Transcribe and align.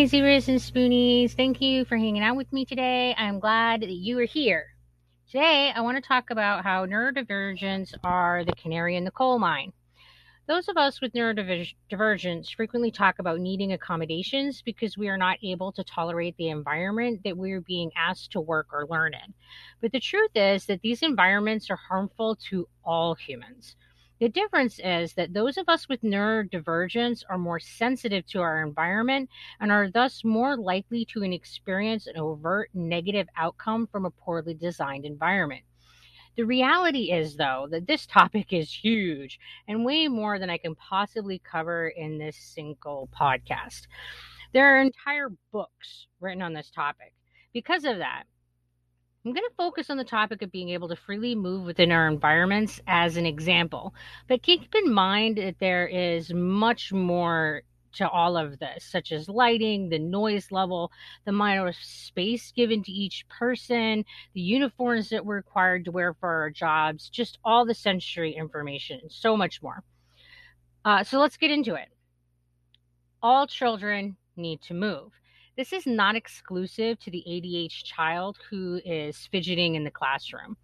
Hey, 0.00 0.06
Zebras 0.06 0.48
and 0.48 0.58
Spoonies, 0.58 1.32
thank 1.32 1.60
you 1.60 1.84
for 1.84 1.98
hanging 1.98 2.22
out 2.22 2.34
with 2.34 2.50
me 2.54 2.64
today. 2.64 3.14
I'm 3.18 3.38
glad 3.38 3.82
that 3.82 3.90
you 3.90 4.18
are 4.20 4.24
here. 4.24 4.68
Today, 5.30 5.74
I 5.76 5.82
want 5.82 6.02
to 6.02 6.08
talk 6.08 6.30
about 6.30 6.64
how 6.64 6.86
neurodivergents 6.86 7.92
are 8.02 8.42
the 8.42 8.54
canary 8.54 8.96
in 8.96 9.04
the 9.04 9.10
coal 9.10 9.38
mine. 9.38 9.74
Those 10.48 10.70
of 10.70 10.78
us 10.78 11.02
with 11.02 11.12
neurodivergence 11.12 12.54
frequently 12.56 12.90
talk 12.90 13.18
about 13.18 13.40
needing 13.40 13.74
accommodations 13.74 14.62
because 14.62 14.96
we 14.96 15.08
are 15.08 15.18
not 15.18 15.36
able 15.42 15.70
to 15.72 15.84
tolerate 15.84 16.34
the 16.38 16.48
environment 16.48 17.20
that 17.26 17.36
we 17.36 17.52
are 17.52 17.60
being 17.60 17.90
asked 17.94 18.32
to 18.32 18.40
work 18.40 18.68
or 18.72 18.86
learn 18.88 19.12
in. 19.12 19.34
But 19.82 19.92
the 19.92 20.00
truth 20.00 20.30
is 20.34 20.64
that 20.64 20.80
these 20.80 21.02
environments 21.02 21.68
are 21.68 21.76
harmful 21.76 22.36
to 22.48 22.66
all 22.82 23.16
humans. 23.16 23.76
The 24.20 24.28
difference 24.28 24.78
is 24.84 25.14
that 25.14 25.32
those 25.32 25.56
of 25.56 25.70
us 25.70 25.88
with 25.88 26.02
neurodivergence 26.02 27.24
are 27.30 27.38
more 27.38 27.58
sensitive 27.58 28.26
to 28.26 28.42
our 28.42 28.62
environment 28.62 29.30
and 29.58 29.72
are 29.72 29.88
thus 29.88 30.22
more 30.24 30.58
likely 30.58 31.06
to 31.06 31.22
experience 31.22 32.06
an 32.06 32.18
overt 32.18 32.68
negative 32.74 33.28
outcome 33.34 33.86
from 33.86 34.04
a 34.04 34.10
poorly 34.10 34.52
designed 34.52 35.06
environment. 35.06 35.62
The 36.36 36.44
reality 36.44 37.12
is, 37.12 37.36
though, 37.36 37.66
that 37.70 37.86
this 37.86 38.04
topic 38.18 38.52
is 38.52 38.70
huge 38.70 39.40
and 39.66 39.86
way 39.86 40.06
more 40.06 40.38
than 40.38 40.50
I 40.50 40.58
can 40.58 40.74
possibly 40.74 41.38
cover 41.38 41.88
in 41.88 42.18
this 42.18 42.36
single 42.36 43.08
podcast. 43.18 43.86
There 44.52 44.76
are 44.76 44.82
entire 44.82 45.30
books 45.50 46.08
written 46.20 46.42
on 46.42 46.52
this 46.52 46.70
topic. 46.70 47.14
Because 47.54 47.84
of 47.84 47.98
that, 47.98 48.24
I'm 49.24 49.34
going 49.34 49.46
to 49.46 49.54
focus 49.54 49.90
on 49.90 49.98
the 49.98 50.04
topic 50.04 50.40
of 50.40 50.50
being 50.50 50.70
able 50.70 50.88
to 50.88 50.96
freely 50.96 51.34
move 51.34 51.66
within 51.66 51.92
our 51.92 52.08
environments 52.08 52.80
as 52.86 53.18
an 53.18 53.26
example. 53.26 53.94
But 54.28 54.42
keep 54.42 54.74
in 54.74 54.94
mind 54.94 55.36
that 55.36 55.58
there 55.58 55.86
is 55.86 56.32
much 56.32 56.90
more 56.90 57.62
to 57.96 58.08
all 58.08 58.38
of 58.38 58.58
this, 58.58 58.82
such 58.82 59.12
as 59.12 59.28
lighting, 59.28 59.90
the 59.90 59.98
noise 59.98 60.50
level, 60.50 60.90
the 61.26 61.32
amount 61.32 61.68
of 61.68 61.74
space 61.76 62.50
given 62.52 62.82
to 62.82 62.92
each 62.92 63.28
person, 63.28 64.06
the 64.32 64.40
uniforms 64.40 65.10
that 65.10 65.26
we're 65.26 65.36
required 65.36 65.84
to 65.84 65.90
wear 65.90 66.14
for 66.14 66.30
our 66.30 66.48
jobs, 66.48 67.10
just 67.10 67.38
all 67.44 67.66
the 67.66 67.74
sensory 67.74 68.34
information, 68.34 69.00
so 69.10 69.36
much 69.36 69.60
more. 69.62 69.82
Uh, 70.82 71.04
so 71.04 71.18
let's 71.18 71.36
get 71.36 71.50
into 71.50 71.74
it. 71.74 71.88
All 73.22 73.46
children 73.46 74.16
need 74.34 74.62
to 74.62 74.72
move. 74.72 75.19
This 75.60 75.74
is 75.74 75.86
not 75.86 76.16
exclusive 76.16 76.98
to 77.00 77.10
the 77.10 77.22
ADHD 77.28 77.84
child 77.84 78.38
who 78.48 78.80
is 78.82 79.28
fidgeting 79.30 79.74
in 79.74 79.84
the 79.84 79.90
classroom. 79.90 80.56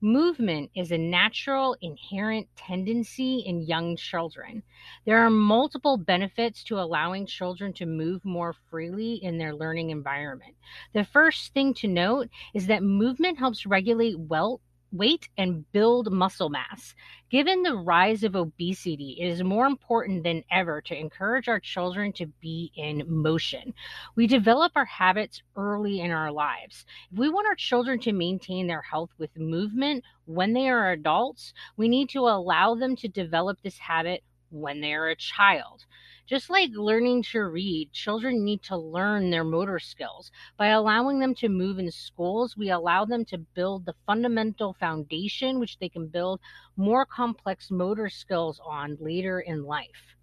Movement 0.00 0.70
is 0.76 0.92
a 0.92 0.98
natural, 0.98 1.76
inherent 1.80 2.46
tendency 2.54 3.40
in 3.40 3.66
young 3.66 3.96
children. 3.96 4.62
There 5.04 5.18
are 5.18 5.30
multiple 5.30 5.96
benefits 5.96 6.62
to 6.62 6.78
allowing 6.78 7.26
children 7.26 7.72
to 7.72 7.86
move 7.86 8.24
more 8.24 8.54
freely 8.70 9.14
in 9.14 9.36
their 9.36 9.52
learning 9.52 9.90
environment. 9.90 10.54
The 10.94 11.02
first 11.02 11.52
thing 11.52 11.74
to 11.74 11.88
note 11.88 12.28
is 12.54 12.68
that 12.68 12.84
movement 12.84 13.40
helps 13.40 13.66
regulate 13.66 14.16
well 14.16 14.60
weight 14.92 15.28
and 15.36 15.70
build 15.72 16.12
muscle 16.12 16.48
mass. 16.48 16.94
Given 17.28 17.62
the 17.62 17.74
rise 17.74 18.22
of 18.22 18.36
obesity, 18.36 19.16
it 19.20 19.26
is 19.26 19.42
more 19.42 19.66
important 19.66 20.22
than 20.22 20.44
ever 20.50 20.80
to 20.82 20.98
encourage 20.98 21.48
our 21.48 21.58
children 21.58 22.12
to 22.14 22.26
be 22.40 22.70
in 22.76 23.02
motion. 23.06 23.74
We 24.14 24.26
develop 24.26 24.72
our 24.76 24.84
habits 24.84 25.42
early 25.56 26.00
in 26.00 26.12
our 26.12 26.30
lives. 26.30 26.86
If 27.12 27.18
we 27.18 27.28
want 27.28 27.48
our 27.48 27.56
children 27.56 27.98
to 28.00 28.12
maintain 28.12 28.66
their 28.66 28.82
health 28.82 29.10
with 29.18 29.36
movement 29.36 30.04
when 30.26 30.52
they 30.52 30.68
are 30.68 30.92
adults, 30.92 31.52
we 31.76 31.88
need 31.88 32.08
to 32.10 32.20
allow 32.20 32.74
them 32.74 32.94
to 32.96 33.08
develop 33.08 33.58
this 33.62 33.78
habit 33.78 34.22
when 34.60 34.80
they 34.80 34.92
are 34.94 35.08
a 35.08 35.16
child. 35.16 35.84
Just 36.26 36.50
like 36.50 36.70
learning 36.74 37.22
to 37.30 37.44
read, 37.44 37.92
children 37.92 38.44
need 38.44 38.62
to 38.64 38.76
learn 38.76 39.30
their 39.30 39.44
motor 39.44 39.78
skills. 39.78 40.32
By 40.56 40.68
allowing 40.68 41.20
them 41.20 41.36
to 41.36 41.48
move 41.48 41.78
in 41.78 41.90
schools, 41.92 42.56
we 42.56 42.70
allow 42.70 43.04
them 43.04 43.24
to 43.26 43.38
build 43.38 43.86
the 43.86 43.94
fundamental 44.06 44.74
foundation 44.74 45.60
which 45.60 45.78
they 45.78 45.88
can 45.88 46.08
build 46.08 46.40
more 46.76 47.06
complex 47.06 47.70
motor 47.70 48.08
skills 48.08 48.60
on 48.64 48.96
later 49.00 49.40
in 49.40 49.64
life. 49.64 50.16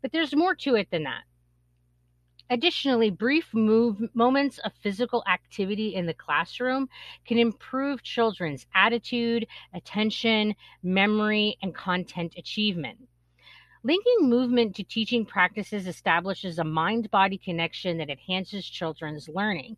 But 0.00 0.10
there's 0.10 0.34
more 0.34 0.56
to 0.56 0.74
it 0.74 0.90
than 0.90 1.04
that. 1.04 1.22
Additionally, 2.50 3.08
brief 3.08 3.54
move, 3.54 4.14
moments 4.14 4.58
of 4.58 4.74
physical 4.82 5.22
activity 5.26 5.94
in 5.94 6.04
the 6.04 6.12
classroom 6.12 6.88
can 7.24 7.38
improve 7.38 8.02
children's 8.02 8.66
attitude, 8.74 9.46
attention, 9.72 10.54
memory, 10.82 11.56
and 11.62 11.74
content 11.74 12.34
achievement. 12.36 12.98
Linking 13.84 14.28
movement 14.28 14.76
to 14.76 14.84
teaching 14.84 15.26
practices 15.26 15.88
establishes 15.88 16.58
a 16.58 16.64
mind 16.64 17.10
body 17.10 17.36
connection 17.36 17.98
that 17.98 18.10
enhances 18.10 18.64
children's 18.64 19.28
learning. 19.28 19.76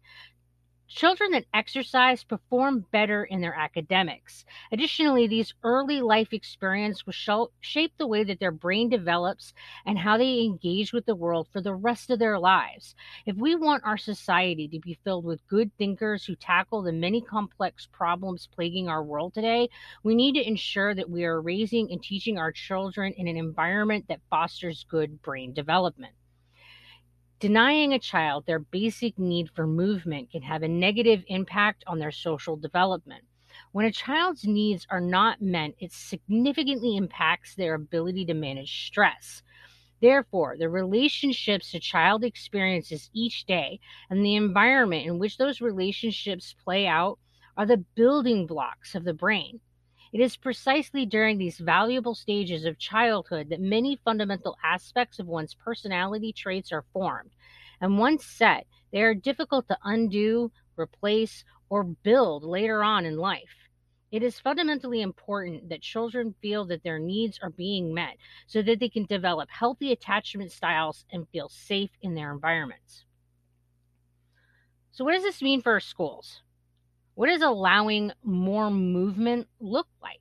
Children 0.86 1.32
that 1.32 1.46
exercise 1.54 2.24
perform 2.24 2.86
better 2.92 3.24
in 3.24 3.40
their 3.40 3.54
academics. 3.54 4.44
Additionally, 4.70 5.26
these 5.26 5.54
early 5.62 6.02
life 6.02 6.32
experiences 6.32 7.04
will 7.06 7.50
shape 7.60 7.92
the 7.96 8.06
way 8.06 8.22
that 8.22 8.38
their 8.38 8.52
brain 8.52 8.90
develops 8.90 9.54
and 9.86 9.98
how 9.98 10.18
they 10.18 10.42
engage 10.42 10.92
with 10.92 11.06
the 11.06 11.14
world 11.14 11.48
for 11.48 11.62
the 11.62 11.74
rest 11.74 12.10
of 12.10 12.18
their 12.18 12.38
lives. 12.38 12.94
If 13.24 13.34
we 13.36 13.56
want 13.56 13.82
our 13.84 13.96
society 13.96 14.68
to 14.68 14.78
be 14.78 14.98
filled 15.02 15.24
with 15.24 15.48
good 15.48 15.74
thinkers 15.78 16.26
who 16.26 16.36
tackle 16.36 16.82
the 16.82 16.92
many 16.92 17.22
complex 17.22 17.86
problems 17.90 18.46
plaguing 18.46 18.88
our 18.88 19.02
world 19.02 19.34
today, 19.34 19.70
we 20.02 20.14
need 20.14 20.34
to 20.34 20.46
ensure 20.46 20.94
that 20.94 21.10
we 21.10 21.24
are 21.24 21.40
raising 21.40 21.90
and 21.90 22.02
teaching 22.02 22.38
our 22.38 22.52
children 22.52 23.14
in 23.14 23.26
an 23.26 23.38
environment 23.38 24.06
that 24.08 24.20
fosters 24.28 24.84
good 24.88 25.22
brain 25.22 25.54
development. 25.54 26.14
Denying 27.44 27.92
a 27.92 27.98
child 27.98 28.46
their 28.46 28.58
basic 28.58 29.18
need 29.18 29.50
for 29.50 29.66
movement 29.66 30.30
can 30.30 30.40
have 30.40 30.62
a 30.62 30.66
negative 30.66 31.22
impact 31.26 31.84
on 31.86 31.98
their 31.98 32.10
social 32.10 32.56
development. 32.56 33.22
When 33.72 33.84
a 33.84 33.92
child's 33.92 34.46
needs 34.46 34.86
are 34.88 35.02
not 35.02 35.42
met, 35.42 35.74
it 35.78 35.92
significantly 35.92 36.96
impacts 36.96 37.54
their 37.54 37.74
ability 37.74 38.24
to 38.24 38.32
manage 38.32 38.86
stress. 38.86 39.42
Therefore, 40.00 40.56
the 40.58 40.70
relationships 40.70 41.74
a 41.74 41.80
child 41.80 42.24
experiences 42.24 43.10
each 43.12 43.44
day 43.44 43.78
and 44.08 44.24
the 44.24 44.36
environment 44.36 45.06
in 45.06 45.18
which 45.18 45.36
those 45.36 45.60
relationships 45.60 46.54
play 46.64 46.86
out 46.86 47.18
are 47.58 47.66
the 47.66 47.84
building 47.94 48.46
blocks 48.46 48.94
of 48.94 49.04
the 49.04 49.12
brain. 49.12 49.60
It 50.14 50.20
is 50.20 50.36
precisely 50.36 51.06
during 51.06 51.38
these 51.38 51.58
valuable 51.58 52.14
stages 52.14 52.64
of 52.66 52.78
childhood 52.78 53.48
that 53.48 53.60
many 53.60 53.96
fundamental 53.96 54.56
aspects 54.62 55.18
of 55.18 55.26
one's 55.26 55.54
personality 55.54 56.32
traits 56.32 56.70
are 56.70 56.84
formed. 56.92 57.32
And 57.80 57.98
once 57.98 58.24
set, 58.24 58.68
they 58.92 59.02
are 59.02 59.16
difficult 59.16 59.66
to 59.66 59.78
undo, 59.82 60.52
replace, 60.78 61.44
or 61.68 61.82
build 61.82 62.44
later 62.44 62.84
on 62.84 63.04
in 63.04 63.16
life. 63.16 63.68
It 64.12 64.22
is 64.22 64.38
fundamentally 64.38 65.02
important 65.02 65.68
that 65.70 65.82
children 65.82 66.36
feel 66.40 66.64
that 66.66 66.84
their 66.84 67.00
needs 67.00 67.40
are 67.42 67.50
being 67.50 67.92
met 67.92 68.16
so 68.46 68.62
that 68.62 68.78
they 68.78 68.88
can 68.88 69.06
develop 69.06 69.50
healthy 69.50 69.90
attachment 69.90 70.52
styles 70.52 71.04
and 71.10 71.28
feel 71.30 71.48
safe 71.48 71.90
in 72.02 72.14
their 72.14 72.30
environments. 72.30 73.04
So, 74.92 75.04
what 75.04 75.14
does 75.14 75.24
this 75.24 75.42
mean 75.42 75.60
for 75.60 75.72
our 75.72 75.80
schools? 75.80 76.40
What 77.16 77.28
does 77.28 77.42
allowing 77.42 78.10
more 78.24 78.72
movement 78.72 79.46
look 79.60 79.86
like? 80.02 80.18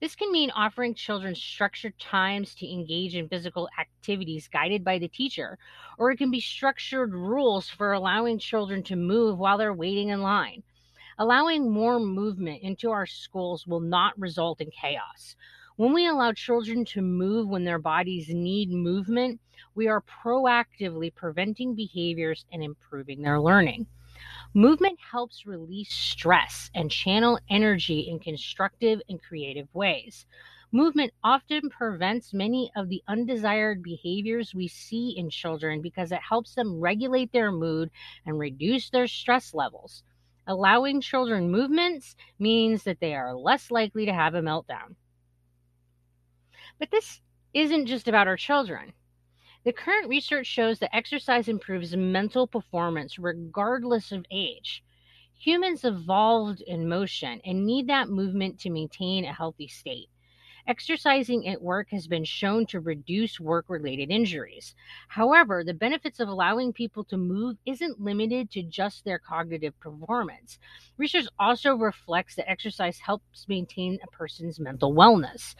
This 0.00 0.14
can 0.14 0.30
mean 0.30 0.52
offering 0.52 0.94
children 0.94 1.34
structured 1.34 1.98
times 1.98 2.54
to 2.56 2.72
engage 2.72 3.16
in 3.16 3.28
physical 3.28 3.68
activities 3.76 4.46
guided 4.46 4.84
by 4.84 4.98
the 4.98 5.08
teacher, 5.08 5.58
or 5.98 6.12
it 6.12 6.18
can 6.18 6.30
be 6.30 6.40
structured 6.40 7.12
rules 7.12 7.68
for 7.68 7.92
allowing 7.92 8.38
children 8.38 8.84
to 8.84 8.94
move 8.94 9.36
while 9.36 9.58
they're 9.58 9.74
waiting 9.74 10.10
in 10.10 10.22
line. 10.22 10.62
Allowing 11.18 11.68
more 11.68 11.98
movement 11.98 12.62
into 12.62 12.90
our 12.90 13.06
schools 13.06 13.66
will 13.66 13.80
not 13.80 14.16
result 14.16 14.60
in 14.60 14.70
chaos. 14.70 15.34
When 15.74 15.92
we 15.92 16.06
allow 16.06 16.32
children 16.34 16.84
to 16.84 17.02
move 17.02 17.48
when 17.48 17.64
their 17.64 17.80
bodies 17.80 18.28
need 18.28 18.70
movement, 18.70 19.40
we 19.74 19.88
are 19.88 20.02
proactively 20.02 21.12
preventing 21.12 21.74
behaviors 21.74 22.44
and 22.52 22.62
improving 22.62 23.22
their 23.22 23.40
learning. 23.40 23.88
Movement 24.54 24.98
helps 25.10 25.46
release 25.46 25.92
stress 25.92 26.70
and 26.74 26.90
channel 26.90 27.38
energy 27.48 28.00
in 28.00 28.18
constructive 28.18 29.00
and 29.08 29.22
creative 29.22 29.68
ways. 29.74 30.26
Movement 30.70 31.12
often 31.22 31.68
prevents 31.70 32.32
many 32.32 32.70
of 32.74 32.88
the 32.88 33.02
undesired 33.06 33.82
behaviors 33.82 34.54
we 34.54 34.68
see 34.68 35.14
in 35.16 35.30
children 35.30 35.82
because 35.82 36.12
it 36.12 36.20
helps 36.20 36.54
them 36.54 36.80
regulate 36.80 37.32
their 37.32 37.52
mood 37.52 37.90
and 38.24 38.38
reduce 38.38 38.90
their 38.90 39.06
stress 39.06 39.54
levels. 39.54 40.02
Allowing 40.46 41.00
children 41.00 41.50
movements 41.50 42.16
means 42.38 42.84
that 42.84 43.00
they 43.00 43.14
are 43.14 43.34
less 43.34 43.70
likely 43.70 44.06
to 44.06 44.12
have 44.12 44.34
a 44.34 44.40
meltdown. 44.40 44.96
But 46.78 46.90
this 46.90 47.20
isn't 47.54 47.86
just 47.86 48.08
about 48.08 48.28
our 48.28 48.36
children. 48.36 48.92
The 49.64 49.72
current 49.72 50.08
research 50.08 50.46
shows 50.48 50.80
that 50.80 50.94
exercise 50.94 51.46
improves 51.46 51.96
mental 51.96 52.48
performance 52.48 53.16
regardless 53.16 54.10
of 54.10 54.26
age. 54.30 54.82
Humans 55.38 55.84
evolved 55.84 56.62
in 56.62 56.88
motion 56.88 57.40
and 57.44 57.64
need 57.64 57.86
that 57.86 58.08
movement 58.08 58.58
to 58.60 58.70
maintain 58.70 59.24
a 59.24 59.32
healthy 59.32 59.68
state. 59.68 60.08
Exercising 60.66 61.46
at 61.48 61.62
work 61.62 61.90
has 61.90 62.06
been 62.08 62.24
shown 62.24 62.66
to 62.66 62.80
reduce 62.80 63.38
work 63.38 63.64
related 63.68 64.10
injuries. 64.10 64.74
However, 65.08 65.62
the 65.64 65.74
benefits 65.74 66.18
of 66.18 66.28
allowing 66.28 66.72
people 66.72 67.04
to 67.04 67.16
move 67.16 67.56
isn't 67.66 68.00
limited 68.00 68.50
to 68.52 68.62
just 68.62 69.04
their 69.04 69.18
cognitive 69.18 69.78
performance. 69.78 70.58
Research 70.98 71.26
also 71.38 71.74
reflects 71.74 72.36
that 72.36 72.50
exercise 72.50 72.98
helps 72.98 73.48
maintain 73.48 73.98
a 74.02 74.10
person's 74.10 74.60
mental 74.60 74.92
wellness. 74.92 75.54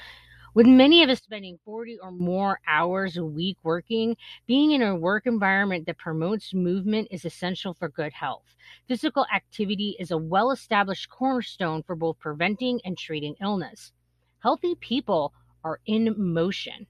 With 0.55 0.67
many 0.67 1.03
of 1.03 1.09
us 1.09 1.23
spending 1.23 1.59
40 1.65 1.99
or 2.03 2.13
more 2.13 2.61
hours 2.69 3.17
a 3.17 3.25
week 3.25 3.57
working, 3.63 4.19
being 4.47 4.73
in 4.73 4.83
a 4.83 4.95
work 4.95 5.27
environment 5.27 5.87
that 5.87 5.97
promotes 5.97 6.53
movement 6.53 7.09
is 7.11 7.25
essential 7.25 7.73
for 7.73 7.89
good 7.89 8.13
health. 8.13 8.55
Physical 8.87 9.25
activity 9.35 9.97
is 9.99 10.11
a 10.11 10.19
well 10.19 10.51
established 10.51 11.09
cornerstone 11.09 11.83
for 11.83 11.97
both 11.97 12.19
preventing 12.19 12.83
and 12.85 12.99
treating 12.99 13.35
illness. 13.41 13.93
Healthy 14.41 14.75
people 14.75 15.33
are 15.65 15.81
in 15.87 16.15
motion. 16.19 16.87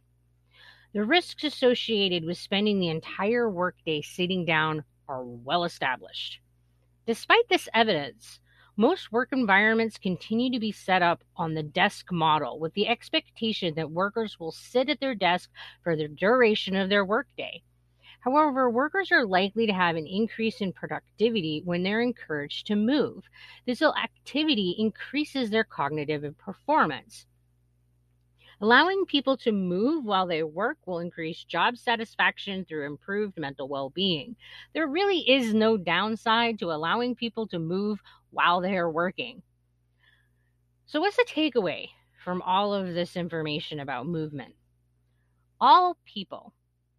The 0.93 1.05
risks 1.05 1.45
associated 1.45 2.25
with 2.25 2.39
spending 2.39 2.81
the 2.81 2.89
entire 2.89 3.49
workday 3.49 4.03
sitting 4.03 4.45
down 4.45 4.83
are 5.09 5.23
well 5.23 5.63
established. 5.63 6.41
Despite 7.07 7.49
this 7.49 7.69
evidence, 7.75 8.41
most 8.83 9.13
work 9.13 9.29
environments 9.31 9.97
continue 9.97 10.51
to 10.51 10.59
be 10.59 10.73
set 10.73 11.03
up 11.03 11.23
on 11.37 11.55
the 11.55 11.63
desk 11.63 12.11
model 12.11 12.59
with 12.59 12.75
the 12.75 12.89
expectation 12.89 13.73
that 13.77 13.89
workers 13.89 14.41
will 14.41 14.51
sit 14.51 14.89
at 14.89 14.99
their 14.99 15.15
desk 15.15 15.49
for 15.85 15.95
the 15.95 16.09
duration 16.09 16.75
of 16.75 16.89
their 16.89 17.05
workday. 17.05 17.63
However, 18.19 18.69
workers 18.69 19.13
are 19.13 19.25
likely 19.25 19.69
to 19.69 19.73
have 19.73 19.95
an 19.95 20.09
increase 20.09 20.61
in 20.61 20.73
productivity 20.73 21.63
when 21.65 21.85
they're 21.85 22.01
encouraged 22.01 22.67
to 22.67 22.75
move. 22.75 23.23
This 23.67 23.83
activity 23.83 24.75
increases 24.77 25.51
their 25.51 25.63
cognitive 25.63 26.37
performance. 26.37 27.27
Allowing 28.63 29.07
people 29.07 29.37
to 29.39 29.51
move 29.51 30.05
while 30.05 30.29
they 30.29 30.45
work 30.45 30.79
will 30.87 31.01
increase 31.01 31.43
job 31.43 31.77
satisfaction 31.77 32.65
through 32.65 32.87
improved 32.87 33.37
mental 33.37 33.67
well 33.67 33.91
being. 33.91 34.37
There 34.73 34.87
really 34.87 35.29
is 35.29 35.53
no 35.53 35.77
downside 35.77 36.61
to 36.61 36.71
allowing 36.71 37.17
people 37.17 37.49
to 37.49 37.59
move 37.59 38.01
while 38.31 38.61
they 38.61 38.77
are 38.77 38.89
working. 38.89 39.43
So, 40.87 41.01
what's 41.01 41.17
the 41.17 41.27
takeaway 41.29 41.89
from 42.25 42.41
all 42.43 42.73
of 42.73 42.95
this 42.95 43.17
information 43.17 43.81
about 43.81 44.07
movement? 44.07 44.55
All 45.61 45.97
people 46.05 46.55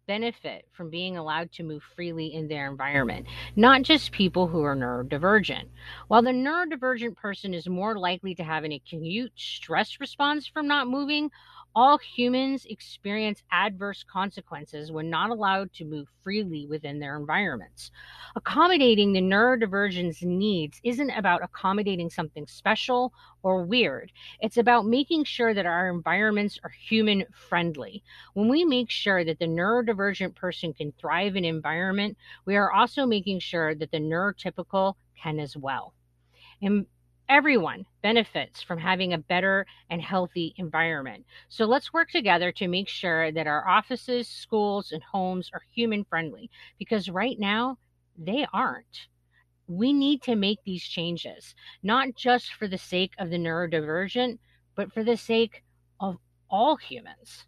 benefit 0.06 0.66
from 0.72 0.90
being 0.90 1.16
allowed 1.16 1.50
to 1.52 1.62
move 1.62 1.82
freely 1.96 2.34
in 2.34 2.48
their 2.48 2.70
environment, 2.70 3.26
not 3.56 3.82
just 3.82 4.12
people 4.12 4.46
who 4.46 4.62
are 4.62 4.76
neurodivergent. 4.76 5.64
While 6.08 6.22
the 6.22 6.30
neurodivergent 6.30 7.16
person 7.16 7.54
is 7.54 7.68
more 7.68 7.98
likely 7.98 8.34
to 8.34 8.44
have 8.44 8.64
an 8.64 8.72
acute 8.72 9.32
stress 9.36 9.98
response 10.00 10.46
from 10.46 10.68
not 10.68 10.88
moving, 10.88 11.30
all 11.74 11.98
humans 11.98 12.66
experience 12.66 13.42
adverse 13.50 14.04
consequences 14.04 14.92
when 14.92 15.10
not 15.10 15.30
allowed 15.30 15.72
to 15.72 15.84
move 15.84 16.08
freely 16.22 16.66
within 16.66 16.98
their 16.98 17.16
environments. 17.16 17.90
Accommodating 18.36 19.12
the 19.12 19.20
neurodivergent's 19.20 20.22
needs 20.22 20.80
isn't 20.84 21.10
about 21.10 21.42
accommodating 21.42 22.10
something 22.10 22.46
special 22.46 23.12
or 23.42 23.64
weird. 23.64 24.12
It's 24.40 24.56
about 24.56 24.86
making 24.86 25.24
sure 25.24 25.54
that 25.54 25.66
our 25.66 25.88
environments 25.90 26.58
are 26.62 26.70
human 26.70 27.24
friendly. 27.32 28.02
When 28.34 28.48
we 28.48 28.64
make 28.64 28.90
sure 28.90 29.24
that 29.24 29.38
the 29.38 29.46
neurodivergent 29.46 30.34
person 30.34 30.72
can 30.72 30.92
thrive 30.92 31.36
in 31.36 31.44
an 31.44 31.54
environment, 31.54 32.16
we 32.44 32.56
are 32.56 32.72
also 32.72 33.06
making 33.06 33.40
sure 33.40 33.74
that 33.74 33.90
the 33.90 33.98
neurotypical 33.98 34.94
can 35.20 35.40
as 35.40 35.56
well. 35.56 35.94
And 36.62 36.86
Everyone 37.28 37.86
benefits 38.02 38.62
from 38.62 38.78
having 38.78 39.12
a 39.12 39.18
better 39.18 39.66
and 39.90 40.00
healthy 40.00 40.54
environment. 40.56 41.26
So 41.48 41.64
let's 41.64 41.92
work 41.92 42.10
together 42.10 42.52
to 42.52 42.68
make 42.68 42.88
sure 42.88 43.32
that 43.32 43.46
our 43.46 43.66
offices, 43.66 44.28
schools, 44.28 44.92
and 44.92 45.02
homes 45.02 45.50
are 45.52 45.62
human 45.74 46.04
friendly 46.04 46.50
because 46.78 47.08
right 47.08 47.38
now 47.38 47.78
they 48.18 48.46
aren't. 48.52 49.08
We 49.66 49.92
need 49.92 50.22
to 50.22 50.36
make 50.36 50.58
these 50.64 50.84
changes, 50.84 51.54
not 51.82 52.14
just 52.14 52.52
for 52.54 52.68
the 52.68 52.78
sake 52.78 53.12
of 53.18 53.30
the 53.30 53.38
neurodivergent, 53.38 54.38
but 54.74 54.92
for 54.92 55.02
the 55.02 55.16
sake 55.16 55.64
of 56.00 56.18
all 56.50 56.76
humans. 56.76 57.46